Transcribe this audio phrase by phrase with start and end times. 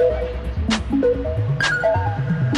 [0.00, 1.04] Thank
[2.44, 2.49] you.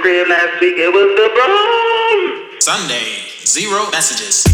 [0.00, 0.76] crib last week.
[0.78, 2.60] It was the bomb.
[2.60, 4.44] Sunday, zero messages.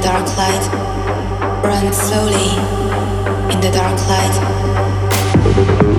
[0.00, 0.66] the dark light.
[1.64, 2.50] Run slowly
[3.52, 4.36] in the dark light.
[5.42, 5.90] Thank you.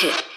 [0.00, 0.29] pit.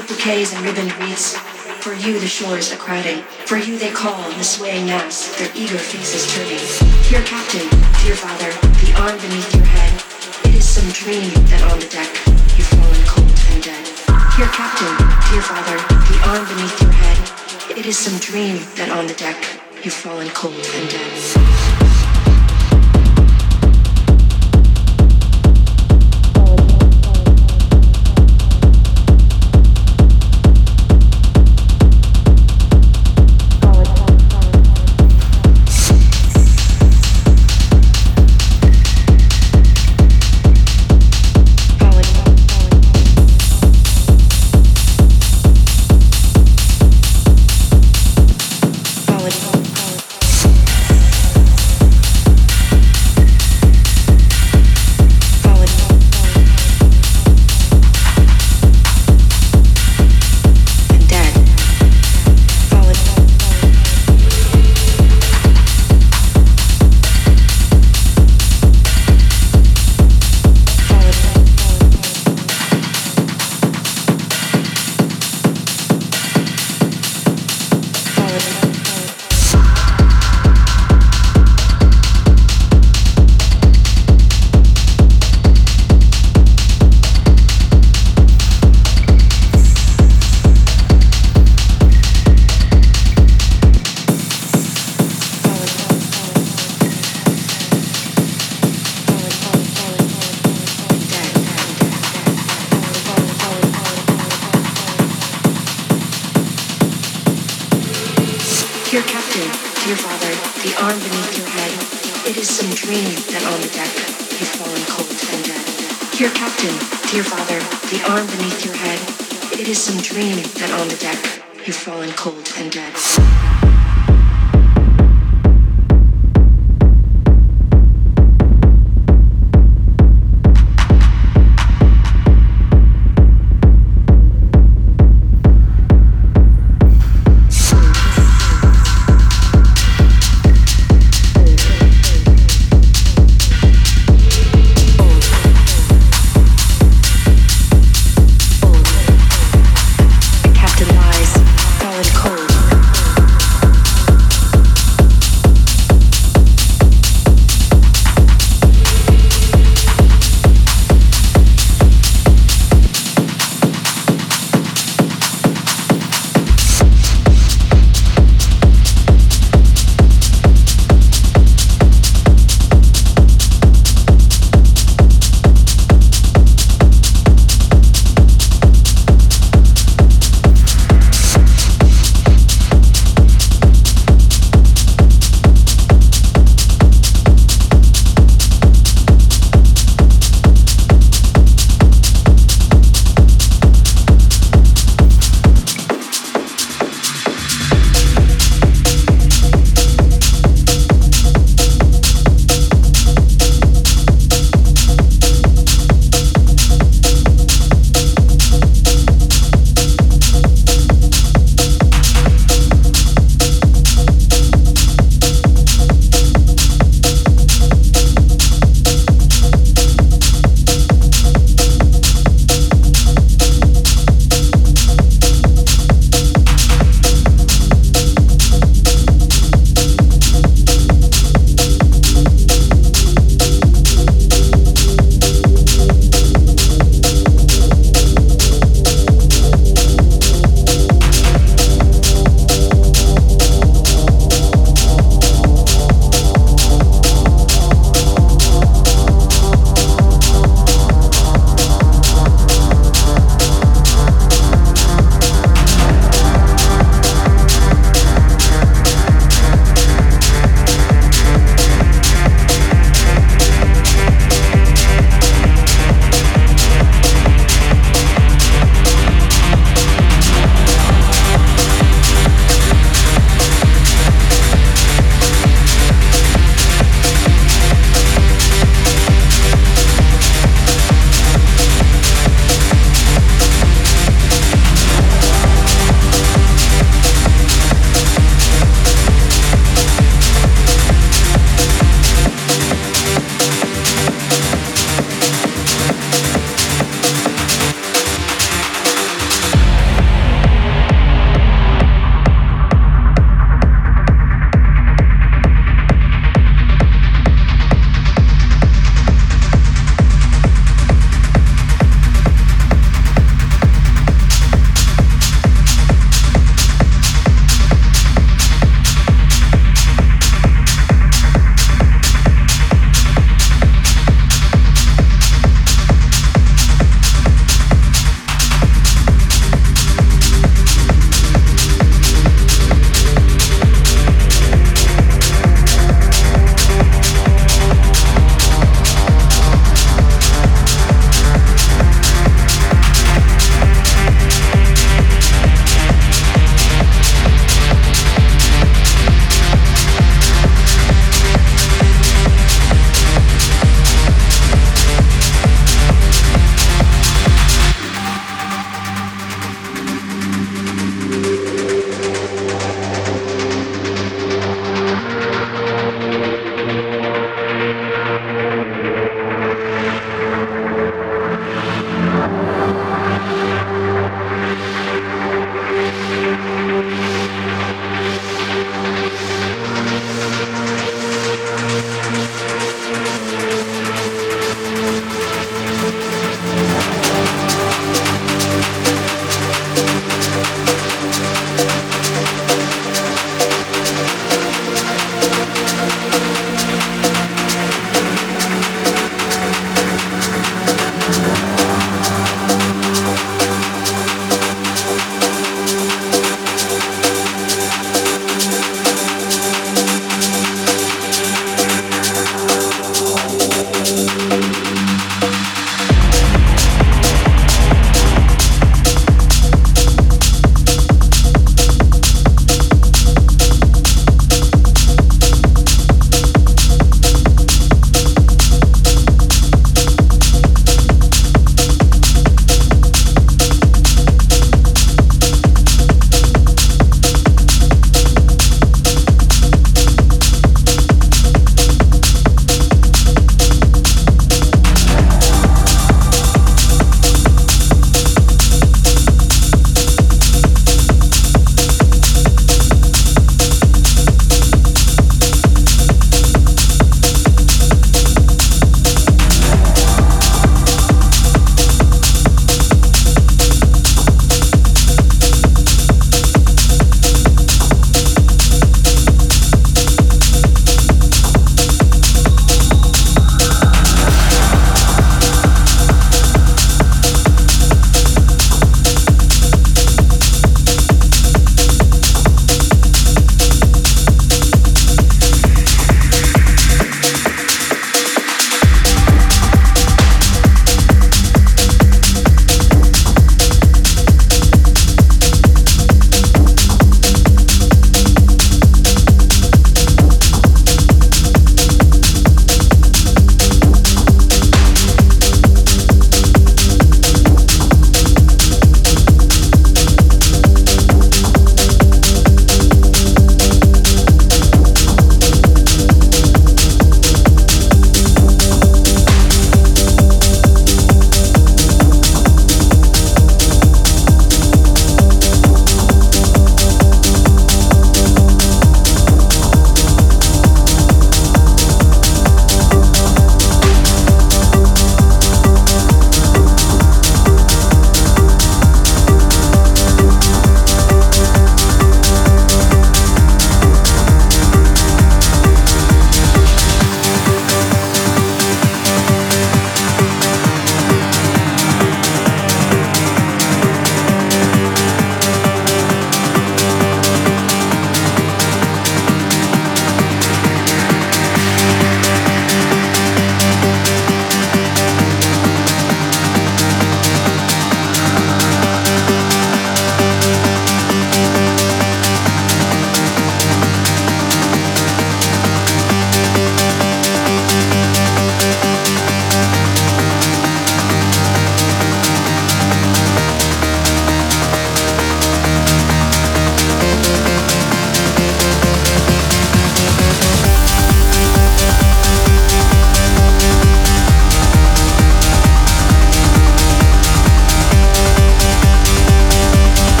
[0.00, 1.36] Bouquets and ribboned wreaths.
[1.82, 3.22] For you the shores are crowding.
[3.46, 6.58] For you they call the swaying mass, their eager faces turning.
[7.08, 7.69] Dear captain,